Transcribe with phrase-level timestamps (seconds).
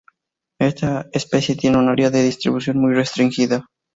[0.59, 3.67] Esta especie tiene un área de distribución muy restringida.